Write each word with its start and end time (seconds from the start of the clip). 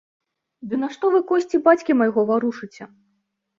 Ды 0.71 0.79
нашто 0.83 1.11
вы 1.17 1.21
косці 1.33 1.61
бацькі 1.69 1.99
майго 2.01 2.21
варушыце? 2.33 2.83